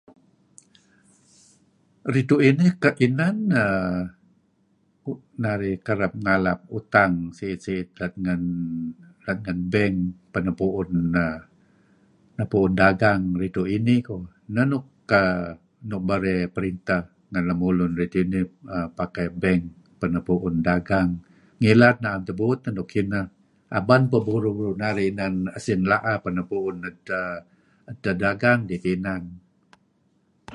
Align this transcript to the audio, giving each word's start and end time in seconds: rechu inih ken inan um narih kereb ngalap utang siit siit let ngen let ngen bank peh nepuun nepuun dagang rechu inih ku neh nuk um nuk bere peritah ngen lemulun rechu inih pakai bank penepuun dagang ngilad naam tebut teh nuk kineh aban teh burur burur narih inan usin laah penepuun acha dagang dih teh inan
rechu 2.15 2.35
inih 2.49 2.71
ken 2.83 2.93
inan 3.05 3.37
um 5.11 5.17
narih 5.43 5.75
kereb 5.87 6.13
ngalap 6.25 6.59
utang 6.79 7.13
siit 7.37 7.59
siit 7.65 7.87
let 8.01 8.13
ngen 8.23 8.43
let 9.25 9.37
ngen 9.43 9.59
bank 9.73 9.95
peh 10.31 10.41
nepuun 10.47 10.89
nepuun 12.37 12.71
dagang 12.81 13.21
rechu 13.41 13.61
inih 13.77 13.99
ku 14.07 14.15
neh 14.53 14.65
nuk 14.71 14.85
um 15.21 15.39
nuk 15.89 16.01
bere 16.09 16.35
peritah 16.55 17.03
ngen 17.31 17.43
lemulun 17.49 17.91
rechu 17.99 18.19
inih 18.25 18.43
pakai 18.97 19.27
bank 19.43 19.61
penepuun 19.99 20.55
dagang 20.67 21.09
ngilad 21.61 21.95
naam 22.03 22.21
tebut 22.27 22.57
teh 22.63 22.73
nuk 22.75 22.89
kineh 22.93 23.25
aban 23.79 24.01
teh 24.11 24.21
burur 24.27 24.53
burur 24.57 24.75
narih 24.83 25.07
inan 25.11 25.33
usin 25.57 25.81
laah 25.91 26.17
penepuun 26.25 26.75
acha 26.89 27.21
dagang 28.23 28.59
dih 28.69 28.79
teh 28.83 28.93
inan 28.97 29.21